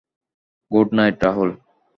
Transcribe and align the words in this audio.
Good 0.71 0.87
night 0.97 1.17
Rahul. 1.25 1.49